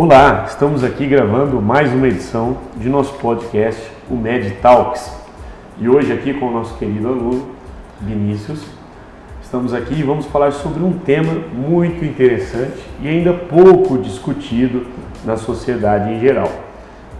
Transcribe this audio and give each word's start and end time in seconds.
Olá, 0.00 0.44
estamos 0.46 0.84
aqui 0.84 1.08
gravando 1.08 1.60
mais 1.60 1.92
uma 1.92 2.06
edição 2.06 2.58
de 2.76 2.88
nosso 2.88 3.14
podcast, 3.14 3.82
o 4.08 4.14
Med 4.14 4.48
Talks. 4.62 5.12
E 5.76 5.88
hoje 5.88 6.12
aqui 6.12 6.32
com 6.32 6.46
o 6.46 6.52
nosso 6.52 6.78
querido 6.78 7.08
aluno 7.08 7.48
Vinícius, 8.00 8.64
estamos 9.42 9.74
aqui 9.74 9.94
e 9.94 10.04
vamos 10.04 10.26
falar 10.26 10.52
sobre 10.52 10.84
um 10.84 10.96
tema 11.00 11.32
muito 11.52 12.04
interessante 12.04 12.78
e 13.02 13.08
ainda 13.08 13.32
pouco 13.32 13.98
discutido 13.98 14.86
na 15.24 15.36
sociedade 15.36 16.12
em 16.12 16.20
geral, 16.20 16.48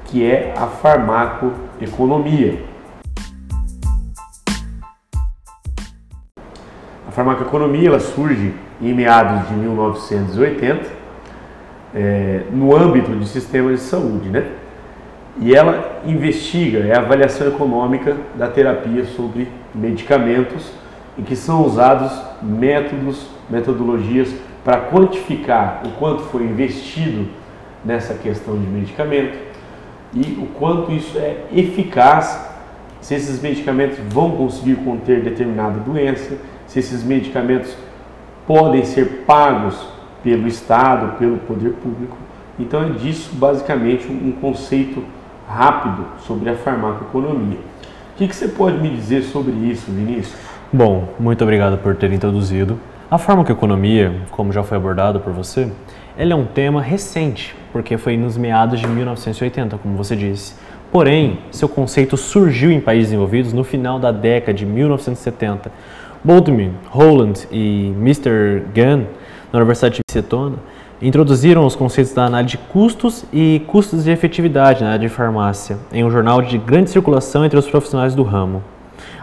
que 0.04 0.24
é 0.24 0.54
a 0.56 0.68
farmacoeconomia. 0.68 2.62
A 7.08 7.10
farmacoeconomia 7.10 7.88
ela 7.88 7.98
surge 7.98 8.54
em 8.80 8.94
meados 8.94 9.48
de 9.48 9.54
1980 9.54 11.07
é, 11.94 12.42
no 12.52 12.74
âmbito 12.76 13.12
de 13.12 13.26
sistemas 13.26 13.80
de 13.80 13.86
saúde, 13.86 14.28
né? 14.28 14.46
E 15.40 15.54
ela 15.54 16.00
investiga, 16.04 16.80
é 16.80 16.96
a 16.96 17.00
avaliação 17.00 17.46
econômica 17.46 18.16
da 18.34 18.48
terapia 18.48 19.04
sobre 19.04 19.48
medicamentos 19.74 20.72
em 21.16 21.22
que 21.22 21.36
são 21.36 21.64
usados 21.64 22.12
métodos, 22.42 23.28
metodologias 23.48 24.34
para 24.64 24.80
quantificar 24.80 25.82
o 25.84 25.90
quanto 25.92 26.22
foi 26.24 26.42
investido 26.42 27.28
nessa 27.84 28.14
questão 28.14 28.58
de 28.58 28.66
medicamento 28.66 29.38
e 30.12 30.38
o 30.40 30.46
quanto 30.58 30.90
isso 30.92 31.18
é 31.18 31.44
eficaz, 31.52 32.48
se 33.00 33.14
esses 33.14 33.40
medicamentos 33.40 33.98
vão 34.08 34.32
conseguir 34.32 34.76
conter 34.76 35.22
determinada 35.22 35.78
doença, 35.80 36.36
se 36.66 36.78
esses 36.78 37.04
medicamentos 37.04 37.76
podem 38.46 38.84
ser 38.84 39.24
pagos 39.26 39.97
pelo 40.22 40.46
Estado, 40.46 41.16
pelo 41.18 41.38
poder 41.38 41.72
público. 41.74 42.16
Então 42.58 42.82
é 42.82 42.90
disso 42.90 43.30
basicamente 43.34 44.06
um 44.08 44.32
conceito 44.32 45.02
rápido 45.48 46.04
sobre 46.26 46.50
a 46.50 46.54
farmacoeconomia. 46.54 47.58
O 48.14 48.18
que, 48.18 48.28
que 48.28 48.34
você 48.34 48.48
pode 48.48 48.78
me 48.78 48.90
dizer 48.90 49.22
sobre 49.22 49.52
isso, 49.52 49.90
Vinícius? 49.90 50.36
Bom, 50.72 51.08
muito 51.18 51.42
obrigado 51.42 51.78
por 51.78 51.94
ter 51.96 52.12
introduzido. 52.12 52.78
A 53.10 53.16
farmacoeconomia, 53.16 54.22
como 54.30 54.52
já 54.52 54.62
foi 54.62 54.76
abordado 54.76 55.20
por 55.20 55.32
você, 55.32 55.70
ela 56.16 56.32
é 56.32 56.36
um 56.36 56.44
tema 56.44 56.82
recente, 56.82 57.54
porque 57.72 57.96
foi 57.96 58.16
nos 58.16 58.36
meados 58.36 58.80
de 58.80 58.86
1980, 58.86 59.78
como 59.78 59.96
você 59.96 60.16
disse. 60.16 60.54
Porém, 60.90 61.38
seu 61.50 61.68
conceito 61.68 62.16
surgiu 62.16 62.70
em 62.70 62.80
países 62.80 63.06
desenvolvidos 63.06 63.52
no 63.52 63.62
final 63.62 63.98
da 63.98 64.10
década 64.10 64.52
de 64.52 64.66
1970. 64.66 65.70
Baldwin, 66.24 66.72
Holland 66.90 67.46
e 67.52 67.94
Mr. 67.96 68.64
Gunn 68.74 69.04
na 69.52 69.58
Universidade 69.58 69.96
de 69.96 70.12
Setona, 70.12 70.56
introduziram 71.00 71.64
os 71.64 71.76
conceitos 71.76 72.12
da 72.12 72.24
análise 72.24 72.52
de 72.52 72.58
custos 72.58 73.24
e 73.32 73.62
custos 73.66 74.04
de 74.04 74.10
efetividade 74.10 74.82
na 74.82 74.90
área 74.90 75.08
de 75.08 75.08
farmácia, 75.08 75.78
em 75.92 76.04
um 76.04 76.10
jornal 76.10 76.42
de 76.42 76.58
grande 76.58 76.90
circulação 76.90 77.44
entre 77.44 77.58
os 77.58 77.68
profissionais 77.68 78.14
do 78.14 78.22
ramo. 78.22 78.62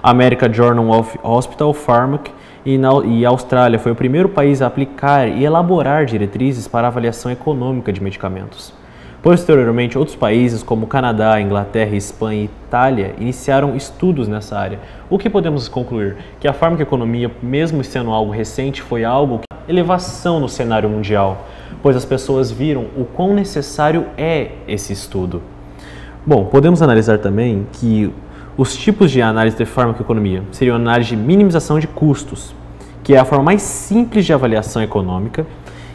A 0.01 0.11
American 0.11 0.53
Journal 0.53 0.89
of 0.89 1.19
Hospital 1.21 1.73
Pharmacy 1.73 2.31
e, 2.65 2.77
na, 2.77 2.89
e 3.05 3.25
a 3.25 3.29
Austrália 3.29 3.77
foi 3.77 3.91
o 3.91 3.95
primeiro 3.95 4.29
país 4.29 4.61
a 4.61 4.67
aplicar 4.67 5.27
e 5.27 5.43
elaborar 5.43 6.05
diretrizes 6.05 6.67
para 6.67 6.87
avaliação 6.87 7.31
econômica 7.31 7.91
de 7.91 8.01
medicamentos. 8.01 8.73
Posteriormente, 9.21 9.97
outros 9.97 10.15
países 10.15 10.61
como 10.61 10.85
Canadá, 10.85 11.41
Inglaterra, 11.41 11.95
Espanha 11.95 12.41
e 12.41 12.45
Itália 12.45 13.15
iniciaram 13.19 13.75
estudos 13.75 14.27
nessa 14.27 14.55
área. 14.55 14.79
O 15.09 15.17
que 15.17 15.31
podemos 15.31 15.67
concluir? 15.67 16.17
Que 16.39 16.47
a 16.47 16.53
farmacoeconomia, 16.53 17.31
mesmo 17.41 17.83
sendo 17.83 18.11
algo 18.11 18.31
recente, 18.31 18.83
foi 18.83 19.03
algo 19.03 19.39
que 19.39 19.54
elevação 19.67 20.39
no 20.39 20.49
cenário 20.49 20.89
mundial, 20.89 21.47
pois 21.81 21.95
as 21.95 22.05
pessoas 22.05 22.51
viram 22.51 22.85
o 22.97 23.05
quão 23.05 23.33
necessário 23.33 24.05
é 24.17 24.51
esse 24.67 24.93
estudo. 24.93 25.41
Bom, 26.25 26.45
podemos 26.45 26.81
analisar 26.81 27.19
também 27.19 27.67
que 27.73 28.11
os 28.57 28.75
tipos 28.75 29.11
de 29.11 29.21
análise 29.21 29.57
de 29.57 29.65
farmacoeconomia 29.65 30.43
seriam 30.51 30.75
a 30.75 30.79
análise 30.79 31.09
de 31.09 31.17
minimização 31.17 31.79
de 31.79 31.87
custos, 31.87 32.55
que 33.03 33.13
é 33.13 33.19
a 33.19 33.25
forma 33.25 33.43
mais 33.43 33.61
simples 33.61 34.25
de 34.25 34.33
avaliação 34.33 34.81
econômica, 34.81 35.45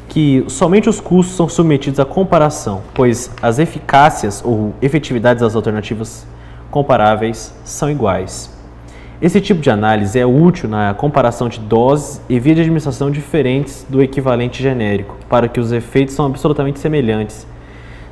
que 0.08 0.44
somente 0.48 0.88
os 0.88 1.00
custos 1.00 1.36
são 1.36 1.48
submetidos 1.48 1.98
à 1.98 2.04
comparação, 2.04 2.82
pois 2.94 3.30
as 3.40 3.58
eficácias 3.58 4.42
ou 4.44 4.74
efetividades 4.82 5.40
das 5.42 5.56
alternativas 5.56 6.26
comparáveis 6.70 7.54
são 7.64 7.90
iguais. 7.90 8.59
Esse 9.20 9.40
tipo 9.40 9.60
de 9.60 9.70
análise 9.70 10.18
é 10.18 10.24
útil 10.24 10.68
na 10.68 10.94
comparação 10.94 11.48
de 11.48 11.60
doses 11.60 12.22
e 12.28 12.40
vias 12.40 12.56
de 12.56 12.62
administração 12.62 13.10
diferentes 13.10 13.84
do 13.88 14.02
equivalente 14.02 14.62
genérico, 14.62 15.16
para 15.28 15.46
que 15.46 15.60
os 15.60 15.72
efeitos 15.72 16.14
são 16.14 16.24
absolutamente 16.24 16.78
semelhantes, 16.78 17.46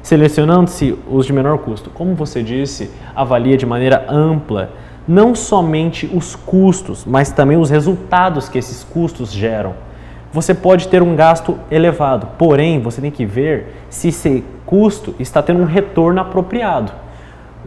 selecionando-se 0.02 0.98
os 1.10 1.24
de 1.24 1.32
menor 1.32 1.58
custo. 1.58 1.88
Como 1.88 2.14
você 2.14 2.42
disse, 2.42 2.90
avalia 3.16 3.56
de 3.56 3.64
maneira 3.64 4.04
ampla 4.08 4.70
não 5.06 5.34
somente 5.34 6.10
os 6.12 6.36
custos, 6.36 7.06
mas 7.06 7.30
também 7.30 7.56
os 7.56 7.70
resultados 7.70 8.48
que 8.48 8.58
esses 8.58 8.84
custos 8.84 9.32
geram 9.32 9.88
você 10.32 10.54
pode 10.54 10.88
ter 10.88 11.02
um 11.02 11.16
gasto 11.16 11.58
elevado, 11.70 12.28
porém 12.36 12.80
você 12.80 13.00
tem 13.00 13.10
que 13.10 13.24
ver 13.24 13.74
se 13.88 14.08
esse 14.08 14.44
custo 14.66 15.14
está 15.18 15.42
tendo 15.42 15.60
um 15.60 15.64
retorno 15.64 16.20
apropriado. 16.20 16.92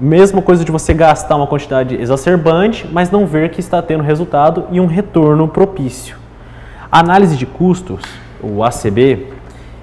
Mesma 0.03 0.41
coisa 0.41 0.65
de 0.65 0.71
você 0.71 0.95
gastar 0.95 1.35
uma 1.35 1.45
quantidade 1.45 1.93
exacerbante, 1.93 2.89
mas 2.91 3.11
não 3.11 3.27
ver 3.27 3.51
que 3.51 3.59
está 3.59 3.83
tendo 3.83 4.01
resultado 4.01 4.65
e 4.71 4.79
um 4.79 4.87
retorno 4.87 5.47
propício. 5.47 6.17
A 6.91 7.01
análise 7.01 7.37
de 7.37 7.45
custos, 7.45 8.01
o 8.41 8.63
ACB, 8.63 9.27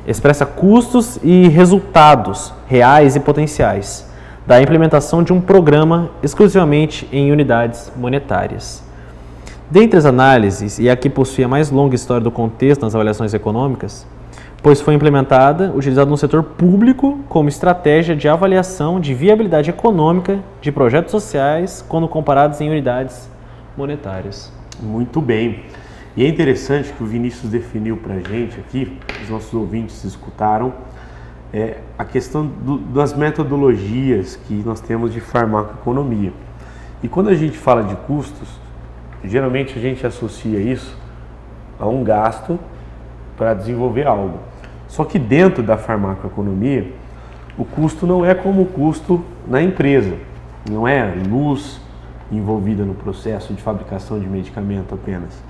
expressa 0.05 0.45
custos 0.45 1.21
e 1.23 1.47
resultados 1.47 2.53
reais 2.67 3.15
e 3.15 3.21
potenciais 3.21 4.11
da 4.45 4.61
implementação 4.61 5.23
de 5.23 5.33
um 5.33 5.41
programa 5.41 6.11
exclusivamente 6.21 7.09
em 7.13 7.31
unidades 7.31 7.93
monetárias. 7.95 8.83
Dentre 9.71 9.99
as 9.99 10.05
análises, 10.05 10.81
e 10.81 10.91
a 10.91 10.97
que 10.97 11.09
possui 11.09 11.45
a 11.45 11.49
mais 11.49 11.71
longa 11.71 11.95
história 11.95 12.25
do 12.25 12.33
contexto 12.33 12.83
nas 12.83 12.93
avaliações 12.93 13.35
econômicas, 13.35 14.05
pois 14.63 14.81
foi 14.81 14.95
implementada, 14.95 15.73
utilizada 15.75 16.11
no 16.11 16.17
setor 16.17 16.43
público 16.43 17.21
como 17.29 17.49
estratégia 17.49 18.15
de 18.15 18.29
avaliação 18.29 19.01
de 19.01 19.15
viabilidade 19.15 19.71
econômica 19.71 20.39
de 20.61 20.73
projetos 20.73 21.11
sociais 21.11 21.85
quando 21.89 22.09
comparados 22.09 22.61
em 22.61 22.69
unidades 22.69 23.31
monetárias. 23.77 24.53
Muito 24.81 25.21
bem. 25.21 25.65
E 26.17 26.25
é 26.25 26.29
interessante 26.29 26.93
que 26.93 27.03
o 27.03 27.07
Vinícius 27.07 27.51
definiu 27.51 27.97
para 27.97 28.15
a 28.15 28.21
gente 28.21 28.59
aqui, 28.59 28.99
os 29.23 29.31
nossos 29.31 29.55
ouvintes 29.55 30.03
escutaram, 30.05 30.73
é, 31.53 31.79
a 31.97 32.05
questão 32.05 32.47
do, 32.47 32.79
das 32.79 33.15
metodologias 33.15 34.37
que 34.37 34.55
nós 34.67 34.81
temos 34.81 35.13
de 35.13 35.21
farmacoeconomia. 35.21 36.33
E 37.03 37.09
quando 37.09 37.29
a 37.29 37.35
gente 37.35 37.57
fala 37.57 37.85
de 37.85 37.95
custos, 37.95 38.49
Geralmente 39.25 39.77
a 39.77 39.83
gente 39.83 40.07
associa 40.07 40.61
isso 40.61 40.97
a 41.79 41.87
um 41.87 42.05
gasto 42.05 42.59
para 43.39 43.55
desenvolver 43.55 44.07
algo. 44.07 44.39
Só 44.89 45.05
que 45.05 45.19
dentro 45.19 45.63
da 45.63 45.77
farmacoeconomia, 45.77 46.93
o 47.57 47.65
custo 47.65 48.07
não 48.07 48.25
é 48.25 48.35
como 48.35 48.63
o 48.63 48.67
custo 48.67 49.25
na 49.47 49.63
empresa. 49.63 50.17
Não 50.69 50.87
é 50.87 51.15
luz 51.29 51.81
envolvida 52.31 52.85
no 52.85 52.95
processo 52.95 53.55
de 53.55 53.63
fabricação 53.63 54.19
de 54.19 54.27
medicamento 54.27 54.95
apenas. 54.95 55.43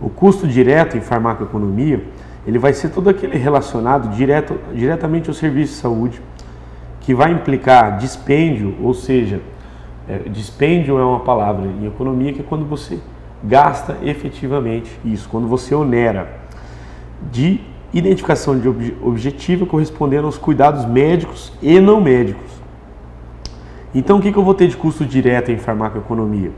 O 0.00 0.08
custo 0.08 0.46
direto 0.46 0.96
em 0.96 1.00
farmacoeconomia, 1.00 2.02
ele 2.46 2.58
vai 2.58 2.72
ser 2.72 2.88
todo 2.88 3.08
aquele 3.08 3.36
relacionado 3.36 4.14
direto, 4.14 4.58
diretamente 4.74 5.28
ao 5.28 5.34
serviço 5.34 5.74
de 5.74 5.78
saúde, 5.78 6.20
que 7.00 7.14
vai 7.14 7.30
implicar 7.32 7.98
dispêndio, 7.98 8.76
ou 8.82 8.92
seja, 8.92 9.40
é, 10.08 10.18
dispêndio 10.28 10.98
é 10.98 11.04
uma 11.04 11.20
palavra 11.20 11.66
em 11.66 11.86
economia 11.86 12.32
que 12.32 12.40
é 12.40 12.44
quando 12.44 12.64
você 12.64 12.98
gasta 13.42 13.96
efetivamente 14.02 14.90
isso, 15.04 15.28
quando 15.28 15.46
você 15.46 15.74
onera 15.74 16.45
de 17.30 17.60
identificação 17.92 18.58
de 18.58 18.68
ob 18.68 18.96
objetiva 19.02 19.64
correspondendo 19.64 20.26
aos 20.26 20.36
cuidados 20.36 20.84
médicos 20.84 21.52
e 21.62 21.80
não 21.80 22.00
médicos. 22.00 22.50
Então, 23.94 24.18
o 24.18 24.20
que, 24.20 24.30
que 24.30 24.38
eu 24.38 24.44
vou 24.44 24.54
ter 24.54 24.68
de 24.68 24.76
custo 24.76 25.04
direto 25.04 25.50
em 25.50 25.56
farmacoeconomia? 25.56 26.50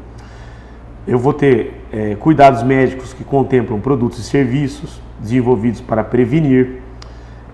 Eu 1.06 1.18
vou 1.18 1.32
ter 1.32 1.84
é, 1.92 2.14
cuidados 2.16 2.62
médicos 2.62 3.12
que 3.12 3.24
contemplam 3.24 3.80
produtos 3.80 4.18
e 4.18 4.22
serviços 4.22 5.00
desenvolvidos 5.20 5.80
para 5.80 6.02
prevenir, 6.02 6.82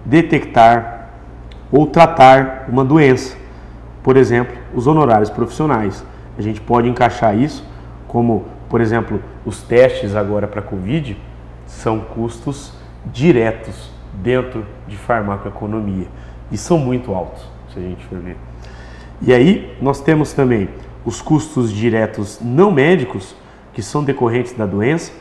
detectar 0.05 1.11
ou 1.71 1.87
tratar 1.87 2.67
uma 2.69 2.85
doença 2.85 3.37
por 4.05 4.19
exemplo, 4.19 4.55
os 4.75 4.87
honorários 4.87 5.31
profissionais. 5.31 6.05
A 6.39 6.43
gente 6.43 6.61
pode 6.61 6.87
encaixar 6.87 7.37
isso 7.37 7.67
como, 8.07 8.45
por 8.69 8.83
exemplo, 8.83 9.21
os 9.47 9.63
testes 9.63 10.15
agora 10.15 10.47
para 10.47 10.61
Covid 10.61 11.17
são 11.67 12.01
custos 12.01 12.75
diretos 13.07 13.91
dentro 14.23 14.65
de 14.87 14.97
farmacoeconomia 14.97 16.07
e 16.51 16.57
são 16.57 16.79
muito 16.79 17.15
altos, 17.15 17.45
se 17.73 17.79
a 17.79 17.83
gente 17.83 18.05
for 18.07 18.19
ver. 18.19 18.37
E 19.21 19.33
aí 19.33 19.77
nós 19.81 20.01
temos 20.01 20.33
também 20.33 20.69
os 21.05 21.21
custos 21.21 21.73
diretos 21.73 22.39
não 22.41 22.71
médicos, 22.71 23.35
que 23.73 23.83
são 23.83 24.05
decorrentes 24.05 24.53
da 24.53 24.67
doença, 24.67 25.13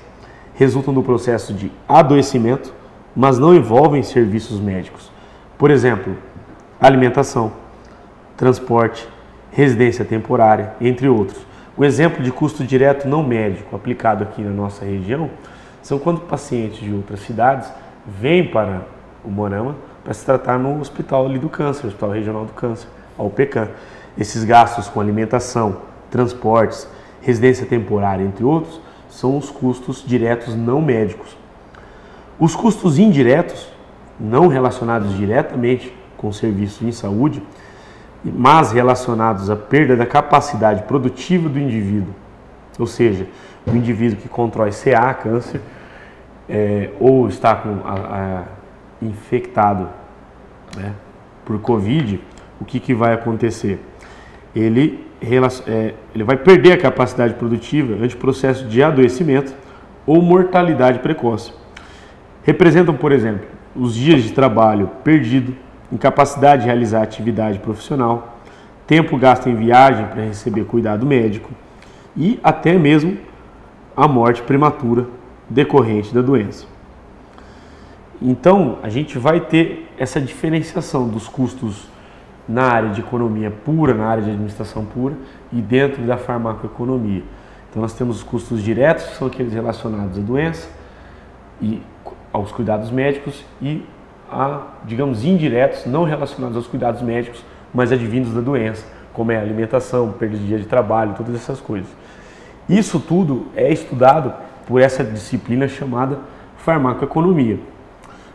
resultam 0.55 0.93
do 0.93 1.01
processo 1.01 1.53
de 1.53 1.71
adoecimento, 1.87 2.73
mas 3.15 3.39
não 3.39 3.55
envolvem 3.55 4.03
serviços 4.03 4.59
médicos. 4.59 5.11
Por 5.57 5.71
exemplo, 5.71 6.15
alimentação, 6.79 7.51
transporte, 8.37 9.07
residência 9.51 10.05
temporária, 10.05 10.73
entre 10.79 11.07
outros. 11.07 11.45
O 11.75 11.83
exemplo 11.83 12.23
de 12.23 12.31
custo 12.31 12.63
direto 12.63 13.07
não 13.07 13.23
médico 13.23 13.75
aplicado 13.75 14.23
aqui 14.23 14.41
na 14.41 14.51
nossa 14.51 14.85
região 14.85 15.29
são 15.83 15.99
quando 15.99 16.21
pacientes 16.21 16.79
de 16.79 16.91
outras 16.91 17.19
cidades 17.19 17.71
vêm 18.07 18.47
para 18.47 18.81
o 19.23 19.29
Morama 19.29 19.75
para 20.03 20.13
se 20.13 20.25
tratar 20.25 20.57
no 20.57 20.79
hospital 20.81 21.25
ali 21.25 21.37
do 21.37 21.49
câncer, 21.49 21.87
Hospital 21.87 22.09
Regional 22.09 22.45
do 22.45 22.53
Câncer, 22.53 22.87
a 23.17 23.23
UPCAM. 23.23 23.69
Esses 24.17 24.43
gastos 24.43 24.87
com 24.87 24.99
alimentação, 24.99 25.77
transportes, 26.09 26.87
residência 27.21 27.65
temporária, 27.65 28.23
entre 28.23 28.43
outros, 28.43 28.81
são 29.09 29.37
os 29.37 29.49
custos 29.49 30.03
diretos 30.05 30.55
não 30.55 30.81
médicos. 30.81 31.37
Os 32.39 32.55
custos 32.55 32.97
indiretos, 32.97 33.67
não 34.19 34.47
relacionados 34.47 35.15
diretamente 35.15 35.95
com 36.17 36.31
serviços 36.31 36.81
em 36.81 36.91
saúde, 36.91 37.41
mas 38.23 38.71
relacionados 38.71 39.49
à 39.49 39.55
perda 39.55 39.95
da 39.95 40.05
capacidade 40.05 40.83
produtiva 40.83 41.49
do 41.49 41.59
indivíduo, 41.59 42.13
ou 42.79 42.87
seja, 42.87 43.27
o 43.65 43.75
indivíduo 43.75 44.17
que 44.17 44.27
contrai 44.27 44.71
CA, 44.71 45.13
câncer, 45.13 45.61
é, 46.49 46.89
ou 46.99 47.27
está 47.27 47.55
com 47.55 47.79
a, 47.85 47.93
a, 47.93 48.43
infectado 49.01 49.89
né, 50.75 50.93
por 51.45 51.59
Covid, 51.59 52.19
o 52.59 52.65
que, 52.65 52.79
que 52.79 52.93
vai 52.93 53.13
acontecer? 53.13 53.79
Ele, 54.55 55.05
é, 55.21 55.93
ele 56.13 56.23
vai 56.23 56.37
perder 56.37 56.73
a 56.73 56.77
capacidade 56.77 57.33
produtiva 57.35 58.03
ante 58.03 58.15
processo 58.15 58.65
de 58.65 58.83
adoecimento 58.83 59.53
ou 60.05 60.21
mortalidade 60.21 60.99
precoce. 60.99 61.53
Representam, 62.43 62.95
por 62.95 63.11
exemplo, 63.11 63.45
os 63.75 63.95
dias 63.95 64.21
de 64.23 64.31
trabalho 64.31 64.89
perdido, 65.03 65.55
incapacidade 65.91 66.63
de 66.63 66.67
realizar 66.67 67.01
atividade 67.01 67.59
profissional, 67.59 68.39
tempo 68.85 69.17
gasto 69.17 69.47
em 69.47 69.55
viagem 69.55 70.05
para 70.07 70.23
receber 70.23 70.65
cuidado 70.65 71.05
médico 71.05 71.49
e 72.15 72.39
até 72.43 72.73
mesmo 72.77 73.17
a 73.95 74.07
morte 74.07 74.41
prematura 74.41 75.05
decorrente 75.49 76.13
da 76.13 76.21
doença. 76.21 76.65
Então, 78.21 78.77
a 78.81 78.89
gente 78.89 79.17
vai 79.17 79.39
ter 79.39 79.91
essa 79.97 80.19
diferenciação 80.19 81.07
dos 81.07 81.27
custos 81.27 81.87
na 82.47 82.63
área 82.63 82.89
de 82.89 83.01
economia 83.01 83.51
pura, 83.51 83.93
na 83.93 84.05
área 84.05 84.23
de 84.23 84.29
administração 84.29 84.85
pura 84.85 85.15
e 85.51 85.61
dentro 85.61 86.01
da 86.03 86.17
farmacoeconomia. 86.17 87.23
Então, 87.69 87.81
nós 87.81 87.93
temos 87.93 88.17
os 88.17 88.23
custos 88.23 88.61
diretos, 88.61 89.05
que 89.05 89.15
são 89.15 89.27
aqueles 89.27 89.53
relacionados 89.53 90.17
à 90.17 90.21
doença 90.21 90.69
e 91.61 91.81
aos 92.31 92.51
cuidados 92.51 92.91
médicos, 92.91 93.43
e 93.61 93.83
a, 94.31 94.61
digamos, 94.85 95.23
indiretos, 95.23 95.85
não 95.85 96.03
relacionados 96.03 96.55
aos 96.55 96.67
cuidados 96.67 97.01
médicos, 97.01 97.43
mas 97.73 97.91
advindos 97.91 98.33
da 98.33 98.41
doença, 98.41 98.85
como 99.13 99.31
é 99.31 99.37
alimentação, 99.37 100.11
perda 100.11 100.37
de 100.37 100.47
dia 100.47 100.57
de 100.59 100.65
trabalho, 100.65 101.13
todas 101.15 101.35
essas 101.35 101.59
coisas. 101.59 101.89
Isso 102.67 102.99
tudo 102.99 103.47
é 103.55 103.71
estudado 103.71 104.33
por 104.65 104.81
essa 104.81 105.03
disciplina 105.03 105.67
chamada 105.67 106.19
farmacoeconomia. 106.57 107.55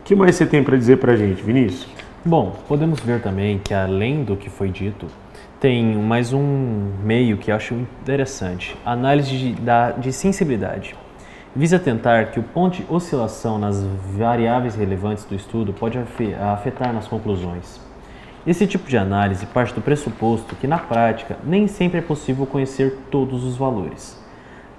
O 0.01 0.03
que 0.05 0.15
mais 0.15 0.37
você 0.37 0.47
tem 0.47 0.63
para 0.63 0.77
dizer 0.77 0.99
para 0.99 1.13
a 1.13 1.17
gente, 1.17 1.43
Vinícius? 1.43 1.89
Bom, 2.25 2.57
podemos 2.67 3.01
ver 3.01 3.23
também 3.23 3.59
que 3.59 3.73
além 3.73 4.25
do 4.25 4.37
que 4.37 4.51
foi 4.51 4.69
dito, 4.69 5.07
tem 5.61 5.97
mais 5.97 6.33
um 6.33 6.91
meio 7.03 7.39
que 7.39 7.51
acho 7.51 7.75
interessante, 7.75 8.77
análise 8.85 9.31
de, 9.31 9.53
da, 9.55 9.93
de 9.93 10.13
sensibilidade. 10.13 10.95
Visa 11.57 11.79
tentar 11.79 12.27
que 12.27 12.39
o 12.39 12.43
ponto 12.43 12.77
de 12.77 12.87
oscilação 12.89 13.59
nas 13.59 13.83
variáveis 14.17 14.75
relevantes 14.75 15.25
do 15.25 15.35
estudo 15.35 15.73
pode 15.73 15.99
afetar 15.99 16.93
nas 16.93 17.09
conclusões. 17.09 17.88
Esse 18.49 18.67
tipo 18.67 18.89
de 18.89 18.97
análise 18.97 19.45
parte 19.45 19.75
do 19.75 19.83
pressuposto 19.83 20.57
que, 20.57 20.67
na 20.67 20.79
prática, 20.79 21.37
nem 21.45 21.67
sempre 21.67 21.99
é 21.99 22.01
possível 22.01 22.47
conhecer 22.47 22.97
todos 23.11 23.45
os 23.45 23.59
valores 23.59 24.19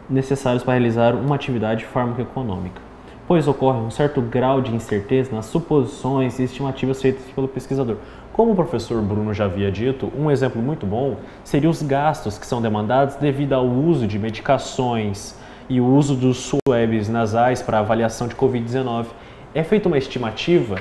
necessários 0.10 0.64
para 0.64 0.74
realizar 0.74 1.14
uma 1.14 1.36
atividade 1.36 1.86
farmacoeconômica, 1.86 2.82
pois 3.28 3.48
ocorre 3.48 3.78
um 3.78 3.92
certo 3.92 4.24
grau 4.24 4.60
de 4.60 4.74
incerteza 4.74 5.36
nas 5.36 5.46
suposições 5.46 6.40
e 6.40 6.46
estimativas 6.46 7.00
feitas 7.00 7.24
pelo 7.36 7.48
pesquisador. 7.48 7.98
Como 8.34 8.54
o 8.54 8.56
professor 8.56 9.04
Bruno 9.04 9.36
já 9.36 9.46
havia 9.46 9.72
dito, 9.72 10.12
um 10.18 10.32
exemplo 10.32 10.60
muito 10.60 10.88
bom 10.88 11.18
seria 11.44 11.70
os 11.70 11.84
gastos 11.84 12.40
que 12.40 12.48
são 12.48 12.64
demandados 12.64 13.18
devido 13.18 13.54
ao 13.54 13.68
uso 13.68 14.08
de 14.08 14.18
medicações 14.18 15.36
e 15.70 15.80
o 15.80 15.86
uso 15.86 16.16
dos 16.16 16.38
swabs 16.40 17.08
nasais 17.08 17.62
para 17.62 17.78
avaliação 17.78 18.28
de 18.28 18.34
Covid-19. 18.34 19.06
É 19.54 19.64
feita 19.64 19.88
uma 19.88 20.00
estimativa 20.00 20.78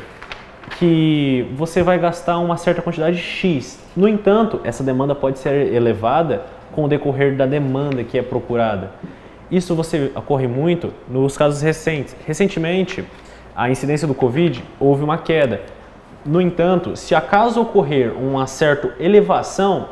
que 0.69 1.47
você 1.57 1.83
vai 1.83 1.99
gastar 1.99 2.39
uma 2.39 2.57
certa 2.57 2.83
quantidade 2.83 3.19
X. 3.19 3.79
No 3.97 4.09
entanto, 4.09 4.61
essa 4.65 4.83
demanda 4.83 5.15
pode 5.15 5.39
ser 5.39 5.73
elevada 5.73 6.43
com 6.73 6.85
o 6.85 6.89
decorrer 6.89 7.37
da 7.37 7.47
demanda 7.47 8.05
que 8.05 8.19
é 8.19 8.23
procurada. 8.23 8.91
Isso 9.51 9.75
você 9.75 10.13
ocorre 10.15 10.47
muito 10.47 10.93
nos 11.09 11.37
casos 11.37 11.63
recentes. 11.63 12.15
Recentemente, 12.27 13.05
a 13.57 13.71
incidência 13.71 14.07
do 14.07 14.15
Covid 14.15 14.63
houve 14.79 15.03
uma 15.03 15.19
queda. 15.19 15.63
No 16.25 16.41
entanto, 16.41 16.97
se 16.97 17.15
acaso 17.15 17.61
ocorrer 17.61 18.13
uma 18.17 18.47
certa 18.47 18.95
elevação, 19.01 19.89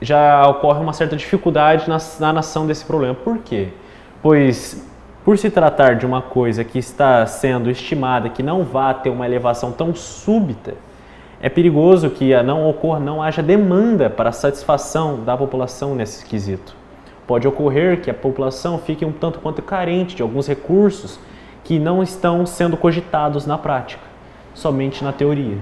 já 0.00 0.46
ocorre 0.48 0.80
uma 0.80 0.92
certa 0.92 1.16
dificuldade 1.16 1.88
na 1.88 1.98
sanação 1.98 2.66
desse 2.66 2.84
problema. 2.84 3.14
Por 3.14 3.38
quê? 3.38 3.68
Pois, 4.22 4.89
por 5.24 5.36
se 5.38 5.50
tratar 5.50 5.96
de 5.96 6.06
uma 6.06 6.22
coisa 6.22 6.64
que 6.64 6.78
está 6.78 7.26
sendo 7.26 7.70
estimada 7.70 8.28
que 8.28 8.42
não 8.42 8.64
vá 8.64 8.94
ter 8.94 9.10
uma 9.10 9.26
elevação 9.26 9.72
tão 9.72 9.94
súbita, 9.94 10.74
é 11.40 11.48
perigoso 11.48 12.10
que 12.10 12.40
não 12.42 12.68
ocorra, 12.68 13.00
não 13.00 13.22
haja 13.22 13.42
demanda 13.42 14.10
para 14.10 14.30
a 14.30 14.32
satisfação 14.32 15.22
da 15.24 15.36
população 15.36 15.94
nesse 15.94 16.24
quesito 16.24 16.80
pode 17.30 17.46
ocorrer 17.46 18.00
que 18.00 18.10
a 18.10 18.14
população 18.14 18.76
fique 18.76 19.04
um 19.04 19.12
tanto 19.12 19.38
quanto 19.38 19.62
carente 19.62 20.16
de 20.16 20.22
alguns 20.22 20.48
recursos 20.48 21.16
que 21.62 21.78
não 21.78 22.02
estão 22.02 22.44
sendo 22.44 22.76
cogitados 22.76 23.46
na 23.46 23.56
prática, 23.56 24.02
somente 24.52 25.04
na 25.04 25.12
teoria. 25.12 25.58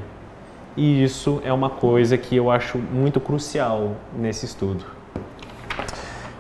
E 0.75 1.05
isso 1.05 1.43
é 1.45 1.53
uma 1.53 1.69
coisa 1.69 2.17
que 2.17 2.35
eu 2.35 2.51
acho 2.51 2.79
muito 2.79 3.21
crucial 3.21 3.97
nesse 4.19 4.47
estudo. 4.47 4.83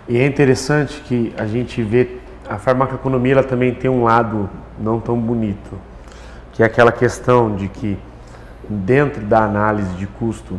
E 0.08 0.16
é 0.16 0.24
interessante 0.24 0.98
que 1.02 1.34
a 1.36 1.44
gente 1.44 1.82
vê 1.82 2.08
a 2.48 2.58
farmacoeconomia 2.58 3.32
ela 3.34 3.42
também 3.42 3.74
tem 3.74 3.90
um 3.90 4.04
lado 4.04 4.48
não 4.78 5.00
tão 5.00 5.18
bonito, 5.18 5.78
que 6.52 6.62
é 6.62 6.66
aquela 6.66 6.90
questão 6.90 7.54
de 7.54 7.68
que 7.68 7.98
dentro 8.68 9.22
da 9.24 9.44
análise 9.44 9.94
de 9.94 10.06
custo 10.06 10.58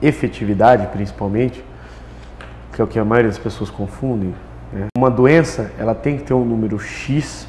efetividade 0.00 0.86
principalmente, 0.88 1.64
que 2.72 2.80
é 2.80 2.84
o 2.84 2.86
que 2.86 2.98
a 2.98 3.04
maioria 3.04 3.30
das 3.30 3.38
pessoas 3.38 3.70
confundem. 3.70 4.34
Né? 4.72 4.86
Uma 4.96 5.10
doença 5.10 5.70
ela 5.78 5.94
tem 5.94 6.18
que 6.18 6.24
ter 6.24 6.34
um 6.34 6.44
número 6.44 6.78
X 6.78 7.46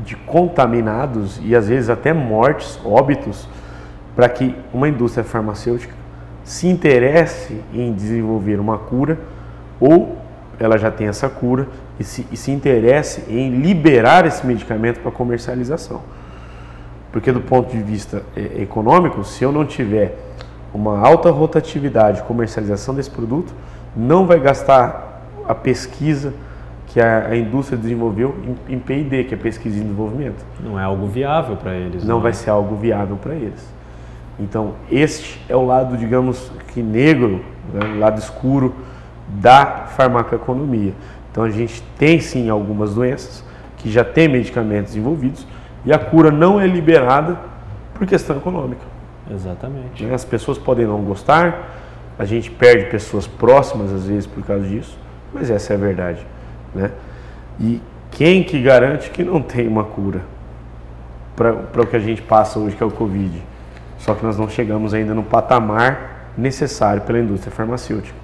de 0.00 0.16
contaminados 0.16 1.40
e 1.42 1.54
às 1.54 1.68
vezes 1.68 1.88
até 1.88 2.12
mortes, 2.12 2.78
óbitos, 2.84 3.48
para 4.16 4.28
que 4.28 4.54
uma 4.72 4.88
indústria 4.88 5.24
farmacêutica 5.24 5.94
se 6.44 6.66
interesse 6.66 7.62
em 7.72 7.92
desenvolver 7.92 8.58
uma 8.58 8.76
cura 8.76 9.18
ou 9.80 10.21
ela 10.62 10.78
já 10.78 10.92
tem 10.92 11.08
essa 11.08 11.28
cura 11.28 11.66
e 11.98 12.04
se, 12.04 12.24
e 12.30 12.36
se 12.36 12.52
interesse 12.52 13.24
em 13.28 13.50
liberar 13.50 14.24
esse 14.24 14.46
medicamento 14.46 15.00
para 15.00 15.10
comercialização. 15.10 16.00
Porque 17.10 17.32
do 17.32 17.40
ponto 17.40 17.70
de 17.70 17.82
vista 17.82 18.22
é, 18.36 18.62
econômico, 18.62 19.24
se 19.24 19.42
eu 19.42 19.50
não 19.50 19.66
tiver 19.66 20.16
uma 20.72 21.00
alta 21.00 21.30
rotatividade 21.30 22.22
comercialização 22.22 22.94
desse 22.94 23.10
produto, 23.10 23.52
não 23.94 24.24
vai 24.24 24.38
gastar 24.38 25.26
a 25.48 25.54
pesquisa 25.54 26.32
que 26.86 27.00
a, 27.00 27.26
a 27.26 27.36
indústria 27.36 27.76
desenvolveu 27.76 28.36
em, 28.68 28.74
em 28.74 28.78
P&D, 28.78 29.24
que 29.24 29.34
é 29.34 29.36
pesquisa 29.36 29.76
e 29.76 29.80
desenvolvimento. 29.80 30.44
Não 30.60 30.78
é 30.78 30.84
algo 30.84 31.08
viável 31.08 31.56
para 31.56 31.74
eles. 31.74 32.04
Não, 32.04 32.14
não 32.14 32.20
vai 32.22 32.32
ser 32.32 32.50
algo 32.50 32.76
viável 32.76 33.16
para 33.16 33.34
eles. 33.34 33.66
Então, 34.38 34.74
este 34.88 35.40
é 35.48 35.56
o 35.56 35.66
lado, 35.66 35.96
digamos 35.96 36.52
que 36.68 36.80
negro, 36.80 37.44
né, 37.74 37.94
o 37.96 37.98
lado 37.98 38.20
escuro 38.20 38.72
da 39.32 39.86
farmacoeconomia. 39.96 40.92
Então, 41.30 41.44
a 41.44 41.50
gente 41.50 41.82
tem 41.98 42.20
sim 42.20 42.50
algumas 42.50 42.94
doenças 42.94 43.44
que 43.78 43.90
já 43.90 44.04
têm 44.04 44.28
medicamentos 44.28 44.94
envolvidos 44.96 45.46
e 45.84 45.92
a 45.92 45.98
cura 45.98 46.30
não 46.30 46.60
é 46.60 46.66
liberada 46.66 47.38
por 47.94 48.06
questão 48.06 48.36
econômica. 48.36 48.82
Exatamente. 49.30 50.04
As 50.10 50.24
pessoas 50.24 50.58
podem 50.58 50.86
não 50.86 51.02
gostar, 51.02 51.70
a 52.18 52.24
gente 52.24 52.50
perde 52.50 52.86
pessoas 52.86 53.26
próximas 53.26 53.92
às 53.92 54.06
vezes 54.06 54.26
por 54.26 54.44
causa 54.44 54.66
disso, 54.66 54.98
mas 55.32 55.50
essa 55.50 55.72
é 55.72 55.76
a 55.76 55.78
verdade, 55.78 56.26
né? 56.74 56.90
E 57.58 57.80
quem 58.10 58.42
que 58.42 58.60
garante 58.60 59.10
que 59.10 59.24
não 59.24 59.40
tem 59.40 59.66
uma 59.66 59.84
cura 59.84 60.20
para 61.34 61.82
o 61.82 61.86
que 61.86 61.96
a 61.96 62.00
gente 62.00 62.20
passa 62.22 62.58
hoje, 62.58 62.76
que 62.76 62.82
é 62.82 62.86
o 62.86 62.90
Covid? 62.90 63.42
Só 63.98 64.14
que 64.14 64.24
nós 64.24 64.36
não 64.36 64.48
chegamos 64.48 64.92
ainda 64.92 65.14
no 65.14 65.22
patamar 65.22 66.30
necessário 66.36 67.02
pela 67.02 67.18
indústria 67.18 67.52
farmacêutica. 67.52 68.21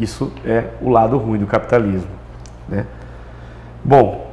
Isso 0.00 0.32
é 0.44 0.70
o 0.80 0.88
lado 0.88 1.16
ruim 1.18 1.38
do 1.38 1.46
capitalismo, 1.46 2.10
né? 2.68 2.86
Bom, 3.84 4.28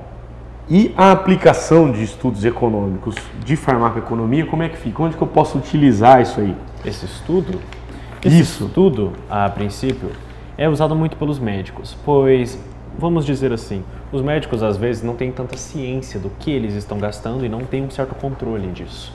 E 0.69 0.93
a 0.97 1.13
aplicação 1.13 1.89
de 1.89 2.03
estudos 2.03 2.43
econômicos 2.43 3.15
de 3.45 3.55
farmacoeconomia, 3.55 4.45
como 4.45 4.63
é 4.63 4.69
que 4.69 4.75
fica? 4.75 5.01
Onde 5.01 5.15
que 5.15 5.23
eu 5.23 5.27
posso 5.27 5.57
utilizar 5.57 6.21
isso 6.21 6.41
aí? 6.41 6.53
Esse 6.83 7.05
estudo? 7.05 7.57
Esse 8.23 8.41
Isso. 8.41 8.65
estudo, 8.65 9.13
a 9.29 9.49
princípio, 9.49 10.11
é 10.57 10.67
usado 10.67 10.93
muito 10.93 11.15
pelos 11.15 11.39
médicos, 11.39 11.95
pois, 12.03 12.59
vamos 12.99 13.25
dizer 13.25 13.53
assim, 13.53 13.81
os 14.11 14.21
médicos 14.21 14.61
às 14.61 14.75
vezes 14.75 15.03
não 15.03 15.15
têm 15.15 15.31
tanta 15.31 15.55
ciência 15.55 16.19
do 16.19 16.29
que 16.31 16.51
eles 16.51 16.73
estão 16.73 16.97
gastando 16.97 17.45
e 17.45 17.49
não 17.49 17.61
têm 17.61 17.83
um 17.83 17.89
certo 17.89 18.15
controle 18.15 18.67
disso. 18.71 19.13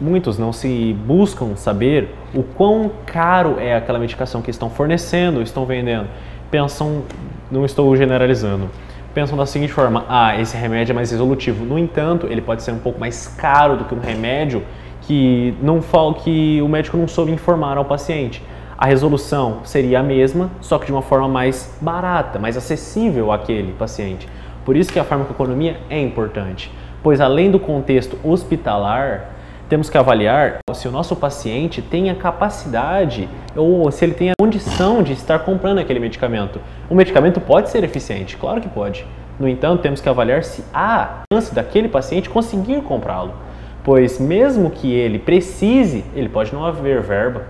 Muitos 0.00 0.38
não 0.38 0.52
se 0.52 0.94
buscam 1.06 1.56
saber 1.56 2.14
o 2.34 2.42
quão 2.42 2.90
caro 3.06 3.56
é 3.58 3.74
aquela 3.74 3.98
medicação 3.98 4.42
que 4.42 4.50
estão 4.50 4.68
fornecendo, 4.68 5.40
estão 5.40 5.64
vendendo. 5.64 6.08
Pensam, 6.50 7.02
não 7.50 7.64
estou 7.64 7.96
generalizando, 7.96 8.68
pensam 9.14 9.38
da 9.38 9.46
seguinte 9.46 9.72
forma: 9.72 10.04
ah, 10.08 10.38
esse 10.38 10.54
remédio 10.56 10.92
é 10.92 10.94
mais 10.94 11.10
resolutivo. 11.10 11.64
No 11.64 11.78
entanto, 11.78 12.26
ele 12.26 12.42
pode 12.42 12.62
ser 12.62 12.72
um 12.72 12.78
pouco 12.78 13.00
mais 13.00 13.26
caro 13.26 13.78
do 13.78 13.84
que 13.84 13.94
um 13.94 14.00
remédio 14.00 14.62
que 15.02 15.54
não 15.62 15.80
que 16.22 16.60
o 16.60 16.68
médico 16.68 16.96
não 16.96 17.08
soube 17.08 17.32
informar 17.32 17.78
ao 17.78 17.84
paciente. 17.84 18.42
A 18.76 18.84
resolução 18.84 19.60
seria 19.64 20.00
a 20.00 20.02
mesma, 20.02 20.50
só 20.60 20.78
que 20.78 20.84
de 20.84 20.92
uma 20.92 21.00
forma 21.00 21.26
mais 21.26 21.74
barata, 21.80 22.38
mais 22.38 22.56
acessível 22.58 23.32
àquele 23.32 23.72
paciente. 23.72 24.28
Por 24.66 24.76
isso 24.76 24.92
que 24.92 24.98
a 24.98 25.04
farmacoeconomia 25.04 25.78
é 25.88 25.98
importante, 25.98 26.70
pois 27.02 27.20
além 27.20 27.50
do 27.50 27.58
contexto 27.58 28.18
hospitalar, 28.22 29.35
temos 29.68 29.90
que 29.90 29.98
avaliar 29.98 30.58
se 30.72 30.86
o 30.86 30.90
nosso 30.90 31.16
paciente 31.16 31.82
tem 31.82 32.08
a 32.10 32.14
capacidade 32.14 33.28
ou 33.56 33.90
se 33.90 34.04
ele 34.04 34.14
tem 34.14 34.30
a 34.30 34.34
condição 34.38 35.02
de 35.02 35.12
estar 35.12 35.40
comprando 35.40 35.78
aquele 35.78 35.98
medicamento. 35.98 36.60
O 36.88 36.94
medicamento 36.94 37.40
pode 37.40 37.70
ser 37.70 37.82
eficiente, 37.82 38.36
claro 38.36 38.60
que 38.60 38.68
pode. 38.68 39.04
No 39.38 39.48
entanto, 39.48 39.82
temos 39.82 40.00
que 40.00 40.08
avaliar 40.08 40.44
se 40.44 40.64
há 40.72 41.22
chance 41.32 41.54
daquele 41.54 41.88
paciente 41.88 42.30
conseguir 42.30 42.80
comprá-lo. 42.82 43.34
Pois 43.82 44.18
mesmo 44.18 44.70
que 44.70 44.92
ele 44.92 45.18
precise, 45.18 46.04
ele 46.14 46.28
pode 46.28 46.52
não 46.52 46.64
haver 46.64 47.02
verba. 47.02 47.44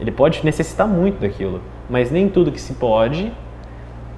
Ele 0.00 0.10
pode 0.10 0.44
necessitar 0.44 0.88
muito 0.88 1.20
daquilo, 1.20 1.60
mas 1.88 2.10
nem 2.10 2.28
tudo 2.28 2.50
que 2.50 2.60
se 2.60 2.74
pode 2.74 3.32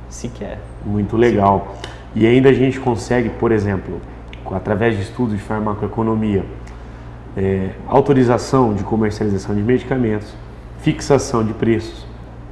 se 0.08 0.28
quer. 0.28 0.58
Muito 0.84 1.16
legal. 1.16 1.76
E 2.14 2.26
ainda 2.26 2.48
a 2.48 2.52
gente 2.52 2.80
consegue, 2.80 3.28
por 3.28 3.52
exemplo, 3.52 4.00
através 4.50 4.96
de 4.96 5.02
estudos 5.02 5.34
de 5.34 5.42
farmacoeconomia, 5.42 6.44
é, 7.36 7.70
autorização 7.86 8.74
de 8.74 8.82
comercialização 8.82 9.54
de 9.54 9.62
medicamentos, 9.62 10.32
fixação 10.78 11.44
de 11.44 11.52
preços, 11.52 12.06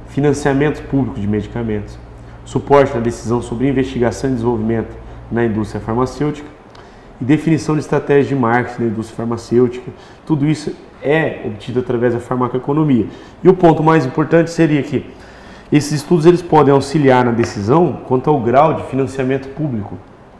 financiamento 0.07 0.83
público 0.87 1.19
de 1.19 1.27
medicamentos, 1.27 1.97
suporte 2.45 2.93
na 2.93 2.99
decisão 2.99 3.41
sobre 3.41 3.67
investigação 3.67 4.29
e 4.29 4.33
desenvolvimento 4.33 4.95
na 5.31 5.43
indústria 5.43 5.81
farmacêutica 5.81 6.47
e 7.19 7.25
definição 7.25 7.75
de 7.75 7.81
estratégias 7.81 8.27
de 8.27 8.35
marketing 8.35 8.83
da 8.83 8.85
indústria 8.85 9.17
farmacêutica. 9.17 9.91
Tudo 10.25 10.45
isso 10.45 10.75
é 11.01 11.41
obtido 11.45 11.79
através 11.79 12.13
da 12.13 12.19
farmacoeconomia. 12.19 13.07
E 13.43 13.49
o 13.49 13.53
ponto 13.53 13.83
mais 13.83 14.05
importante 14.05 14.51
seria 14.51 14.83
que 14.83 15.05
esses 15.71 15.91
estudos 15.93 16.25
eles 16.25 16.41
podem 16.41 16.73
auxiliar 16.73 17.25
na 17.25 17.31
decisão 17.31 18.01
quanto 18.07 18.29
ao 18.29 18.39
grau 18.39 18.75
de 18.75 18.83
financiamento 18.83 19.47
público 19.49 19.97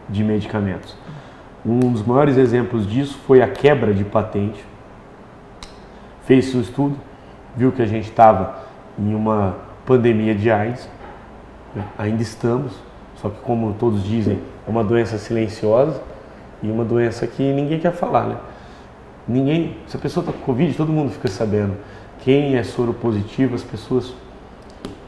de 0.07 0.23
medicamentos. 0.23 0.95
Um 1.65 1.79
dos 1.91 2.05
maiores 2.05 2.37
exemplos 2.37 2.87
disso 2.87 3.17
foi 3.25 3.41
a 3.41 3.47
quebra 3.47 3.93
de 3.93 4.03
patente. 4.03 4.63
Fez-se 6.25 6.55
um 6.55 6.61
estudo, 6.61 6.95
viu 7.55 7.71
que 7.71 7.81
a 7.81 7.85
gente 7.85 8.09
estava 8.09 8.63
em 8.99 9.15
uma 9.15 9.55
pandemia 9.85 10.35
de 10.35 10.51
AIDS, 10.51 10.87
né? 11.75 11.83
ainda 11.97 12.21
estamos, 12.21 12.73
só 13.15 13.29
que 13.29 13.39
como 13.41 13.73
todos 13.73 14.03
dizem, 14.03 14.39
é 14.67 14.69
uma 14.69 14.83
doença 14.83 15.17
silenciosa 15.17 16.01
e 16.61 16.69
uma 16.69 16.85
doença 16.85 17.25
que 17.25 17.41
ninguém 17.53 17.79
quer 17.79 17.93
falar, 17.93 18.27
né? 18.27 18.37
Ninguém, 19.27 19.77
se 19.87 19.97
a 19.97 19.99
pessoa 19.99 20.21
está 20.21 20.31
com 20.31 20.45
Covid, 20.45 20.75
todo 20.75 20.91
mundo 20.91 21.11
fica 21.11 21.27
sabendo. 21.27 21.75
Quem 22.19 22.55
é 22.55 22.63
soro 22.63 22.93
positivo, 22.93 23.55
as 23.55 23.63
pessoas 23.63 24.13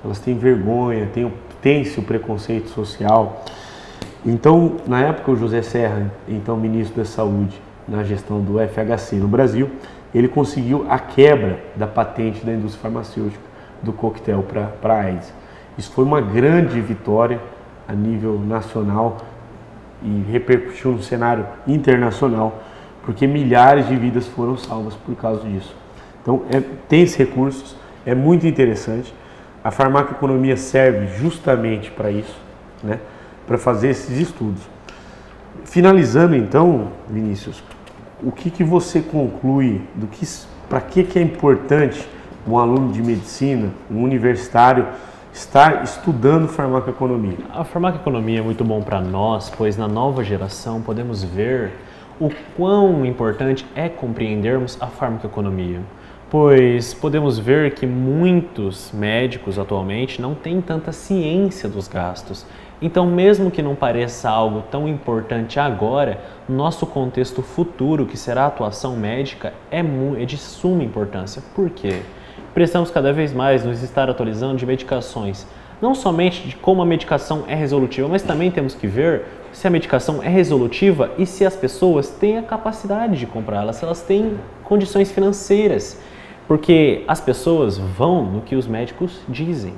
elas 0.03 0.19
têm 0.19 0.37
vergonha, 0.37 1.07
têm, 1.13 1.31
tem-se 1.61 1.99
o 1.99 2.03
preconceito 2.03 2.69
social. 2.69 3.43
Então, 4.25 4.77
na 4.87 5.01
época, 5.01 5.31
o 5.31 5.35
José 5.35 5.61
Serra, 5.61 6.11
então 6.27 6.57
ministro 6.57 6.97
da 6.97 7.05
Saúde, 7.05 7.59
na 7.87 8.03
gestão 8.03 8.41
do 8.41 8.55
FHC 8.59 9.15
no 9.15 9.27
Brasil, 9.27 9.69
ele 10.13 10.27
conseguiu 10.27 10.85
a 10.89 10.99
quebra 10.99 11.59
da 11.75 11.87
patente 11.87 12.45
da 12.45 12.51
indústria 12.51 12.81
farmacêutica 12.83 13.43
do 13.81 13.93
coquetel 13.93 14.43
para 14.43 14.93
a 14.93 14.99
AIDS. 14.99 15.31
Isso 15.77 15.91
foi 15.91 16.03
uma 16.03 16.19
grande 16.19 16.81
vitória 16.81 17.39
a 17.87 17.93
nível 17.93 18.39
nacional 18.39 19.17
e 20.03 20.25
repercutiu 20.31 20.91
no 20.91 21.01
cenário 21.01 21.45
internacional, 21.67 22.61
porque 23.03 23.25
milhares 23.25 23.87
de 23.87 23.95
vidas 23.95 24.27
foram 24.27 24.57
salvas 24.57 24.95
por 24.95 25.15
causa 25.15 25.47
disso. 25.47 25.75
Então, 26.21 26.41
é, 26.51 26.61
tem 26.89 27.03
esses 27.03 27.15
recursos, 27.15 27.75
é 28.05 28.13
muito 28.13 28.45
interessante. 28.45 29.13
A 29.63 29.71
farmacoeconomia 29.71 30.57
serve 30.57 31.07
justamente 31.17 31.89
para 31.91 32.11
isso, 32.11 32.35
né? 32.83 32.99
Para 33.47 33.57
fazer 33.57 33.89
esses 33.89 34.19
estudos. 34.19 34.61
Finalizando 35.63 36.35
então, 36.35 36.89
Vinícius, 37.09 37.63
o 38.21 38.31
que, 38.31 38.51
que 38.51 38.63
você 38.63 39.01
conclui 39.01 39.81
do 39.95 40.05
que 40.05 40.27
para 40.69 40.81
que, 40.81 41.03
que 41.03 41.17
é 41.17 41.21
importante 41.21 42.07
um 42.45 42.57
aluno 42.57 42.91
de 42.91 43.01
medicina, 43.01 43.69
um 43.89 44.03
universitário, 44.03 44.87
estar 45.33 45.83
estudando 45.83 46.47
farmacoeconomia? 46.47 47.37
A 47.53 47.63
farmacoeconomia 47.63 48.39
é 48.39 48.41
muito 48.41 48.63
bom 48.63 48.81
para 48.81 48.99
nós, 48.99 49.49
pois 49.49 49.77
na 49.77 49.87
nova 49.87 50.23
geração 50.23 50.81
podemos 50.81 51.23
ver 51.23 51.71
o 52.19 52.29
quão 52.55 53.05
importante 53.05 53.65
é 53.75 53.87
compreendermos 53.87 54.77
a 54.81 54.87
farmacoeconomia. 54.87 55.81
Pois 56.29 56.93
podemos 56.93 57.39
ver 57.39 57.73
que 57.73 57.85
muitos 57.85 58.91
médicos 58.91 59.57
atualmente 59.57 60.21
não 60.21 60.35
têm 60.35 60.59
tanta 60.59 60.91
ciência 60.91 61.69
dos 61.69 61.87
gastos 61.87 62.45
então, 62.79 63.07
mesmo 63.07 63.49
que 63.49 63.61
não 63.63 63.73
pareça 63.73 64.29
algo 64.29 64.61
tão 64.69 64.87
importante 64.87 65.59
agora, 65.59 66.21
nosso 66.47 66.85
contexto 66.85 67.41
futuro, 67.41 68.05
que 68.05 68.15
será 68.15 68.43
a 68.43 68.47
atuação 68.47 68.95
médica, 68.95 69.53
é, 69.71 69.79
é 69.79 70.25
de 70.25 70.37
suma 70.37 70.83
importância. 70.83 71.41
Por 71.55 71.71
quê? 71.71 72.01
Precisamos 72.53 72.91
cada 72.91 73.11
vez 73.11 73.33
mais 73.33 73.65
nos 73.65 73.81
estar 73.81 74.09
atualizando 74.09 74.57
de 74.57 74.65
medicações, 74.65 75.47
não 75.81 75.95
somente 75.95 76.47
de 76.47 76.55
como 76.55 76.81
a 76.81 76.85
medicação 76.85 77.45
é 77.47 77.55
resolutiva, 77.55 78.07
mas 78.07 78.21
também 78.21 78.51
temos 78.51 78.75
que 78.75 78.85
ver 78.85 79.25
se 79.51 79.65
a 79.65 79.71
medicação 79.71 80.21
é 80.21 80.29
resolutiva 80.29 81.11
e 81.17 81.25
se 81.25 81.45
as 81.45 81.55
pessoas 81.55 82.09
têm 82.09 82.37
a 82.37 82.43
capacidade 82.43 83.17
de 83.17 83.25
comprá-la, 83.25 83.73
se 83.73 83.83
elas 83.83 84.01
têm 84.01 84.39
condições 84.63 85.11
financeiras. 85.11 85.99
Porque 86.47 87.03
as 87.07 87.19
pessoas 87.19 87.77
vão 87.77 88.23
no 88.23 88.41
que 88.41 88.55
os 88.55 88.67
médicos 88.67 89.19
dizem. 89.27 89.73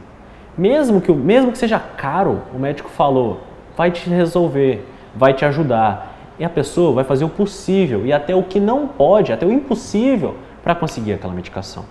Mesmo 0.60 1.00
que, 1.00 1.10
mesmo 1.10 1.54
que 1.54 1.58
seja 1.58 1.80
caro, 1.80 2.42
o 2.54 2.60
médico 2.60 2.90
falou, 2.90 3.40
vai 3.78 3.92
te 3.92 4.10
resolver, 4.10 4.86
vai 5.16 5.34
te 5.34 5.46
ajudar. 5.46 6.18
E 6.38 6.44
a 6.44 6.50
pessoa 6.50 6.92
vai 6.92 7.06
fazer 7.06 7.24
o 7.24 7.30
possível 7.30 8.06
e 8.06 8.12
até 8.12 8.36
o 8.36 8.44
que 8.44 8.60
não 8.60 8.86
pode, 8.86 9.32
até 9.32 9.46
o 9.46 9.54
impossível 9.54 10.36
para 10.62 10.76
conseguir 10.76 11.14
aquela 11.14 11.32
medicação. 11.32 11.86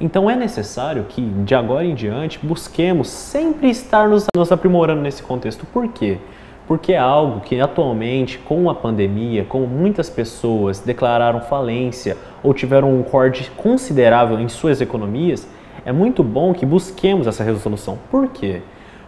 Então 0.00 0.28
é 0.28 0.34
necessário 0.34 1.04
que 1.08 1.22
de 1.22 1.54
agora 1.54 1.84
em 1.84 1.94
diante 1.94 2.40
busquemos 2.44 3.08
sempre 3.08 3.70
estar 3.70 4.08
nos, 4.08 4.26
nos 4.34 4.50
aprimorando 4.50 5.00
nesse 5.00 5.22
contexto. 5.22 5.64
Por 5.66 5.86
quê? 5.86 6.18
Porque 6.66 6.94
é 6.94 6.98
algo 6.98 7.38
que 7.42 7.60
atualmente, 7.60 8.36
com 8.38 8.68
a 8.68 8.74
pandemia, 8.74 9.46
como 9.48 9.64
muitas 9.64 10.10
pessoas 10.10 10.80
declararam 10.80 11.40
falência 11.42 12.16
ou 12.42 12.52
tiveram 12.52 12.92
um 12.98 13.04
corte 13.04 13.48
considerável 13.52 14.40
em 14.40 14.48
suas 14.48 14.80
economias, 14.80 15.46
é 15.88 15.92
muito 15.92 16.22
bom 16.22 16.52
que 16.52 16.66
busquemos 16.66 17.26
essa 17.26 17.42
resolução. 17.42 17.98
Por 18.10 18.28
quê? 18.28 18.60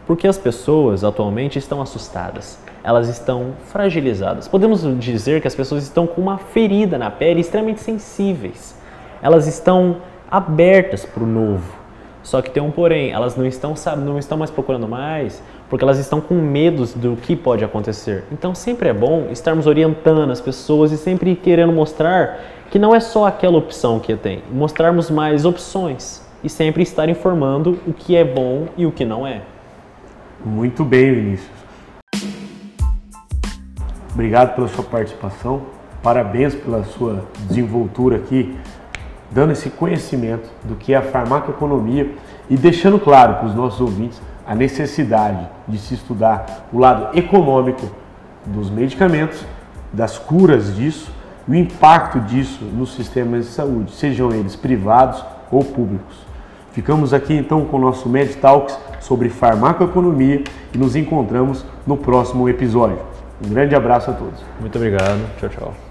Porque 0.06 0.26
as 0.26 0.38
pessoas 0.38 1.04
atualmente 1.04 1.58
estão 1.58 1.82
assustadas, 1.82 2.58
elas 2.82 3.06
estão 3.06 3.52
fragilizadas. 3.66 4.48
Podemos 4.48 4.80
dizer 4.98 5.42
que 5.42 5.46
as 5.46 5.54
pessoas 5.54 5.82
estão 5.82 6.06
com 6.06 6.22
uma 6.22 6.38
ferida 6.38 6.96
na 6.96 7.10
pele 7.10 7.42
extremamente 7.42 7.82
sensíveis. 7.82 8.74
Elas 9.20 9.46
estão 9.46 9.98
abertas 10.30 11.04
para 11.04 11.22
o 11.22 11.26
novo. 11.26 11.70
Só 12.22 12.40
que 12.40 12.50
tem 12.50 12.62
um 12.62 12.70
porém, 12.70 13.10
elas 13.12 13.36
não 13.36 13.44
estão, 13.44 13.76
sabe, 13.76 14.00
não 14.02 14.18
estão 14.18 14.38
mais 14.38 14.50
procurando 14.50 14.88
mais, 14.88 15.42
porque 15.68 15.84
elas 15.84 15.98
estão 15.98 16.18
com 16.18 16.34
medos 16.36 16.94
do 16.94 17.14
que 17.14 17.36
pode 17.36 17.62
acontecer. 17.62 18.24
Então 18.32 18.54
sempre 18.54 18.88
é 18.88 18.94
bom 18.94 19.26
estarmos 19.30 19.66
orientando 19.66 20.32
as 20.32 20.40
pessoas 20.40 20.92
e 20.92 20.96
sempre 20.96 21.36
querendo 21.36 21.74
mostrar 21.74 22.40
que 22.70 22.78
não 22.78 22.94
é 22.94 23.00
só 23.00 23.26
aquela 23.26 23.58
opção 23.58 24.00
que 24.00 24.16
tem, 24.16 24.42
mostrarmos 24.50 25.10
mais 25.10 25.44
opções 25.44 26.29
e 26.42 26.48
sempre 26.48 26.82
estar 26.82 27.08
informando 27.08 27.78
o 27.86 27.92
que 27.92 28.16
é 28.16 28.24
bom 28.24 28.68
e 28.76 28.86
o 28.86 28.92
que 28.92 29.04
não 29.04 29.26
é. 29.26 29.42
Muito 30.44 30.84
bem, 30.84 31.14
Vinícius. 31.14 31.50
Obrigado 34.12 34.54
pela 34.54 34.68
sua 34.68 34.84
participação. 34.84 35.62
Parabéns 36.02 36.54
pela 36.54 36.82
sua 36.84 37.24
desenvoltura 37.46 38.16
aqui, 38.16 38.56
dando 39.30 39.52
esse 39.52 39.68
conhecimento 39.70 40.48
do 40.64 40.74
que 40.74 40.94
é 40.94 40.96
a 40.96 41.02
farmacoeconomia 41.02 42.10
e 42.48 42.56
deixando 42.56 42.98
claro 42.98 43.34
para 43.34 43.46
os 43.46 43.54
nossos 43.54 43.80
ouvintes 43.80 44.20
a 44.46 44.54
necessidade 44.54 45.46
de 45.68 45.78
se 45.78 45.94
estudar 45.94 46.68
o 46.72 46.78
lado 46.78 47.16
econômico 47.16 47.88
dos 48.46 48.70
medicamentos, 48.70 49.44
das 49.92 50.18
curas 50.18 50.74
disso 50.74 51.12
o 51.50 51.54
impacto 51.54 52.20
disso 52.20 52.64
nos 52.64 52.94
sistemas 52.94 53.46
de 53.46 53.50
saúde, 53.50 53.90
sejam 53.92 54.30
eles 54.30 54.54
privados 54.54 55.24
ou 55.50 55.64
públicos. 55.64 56.29
Ficamos 56.72 57.12
aqui 57.12 57.34
então 57.34 57.64
com 57.64 57.76
o 57.76 57.80
nosso 57.80 58.08
MedTalks 58.08 58.78
sobre 59.00 59.28
farmacoeconomia 59.28 60.44
e 60.72 60.78
nos 60.78 60.94
encontramos 60.94 61.64
no 61.86 61.96
próximo 61.96 62.48
episódio. 62.48 62.98
Um 63.44 63.48
grande 63.48 63.74
abraço 63.74 64.10
a 64.10 64.14
todos. 64.14 64.40
Muito 64.60 64.76
obrigado. 64.76 65.20
Tchau, 65.38 65.48
tchau. 65.48 65.89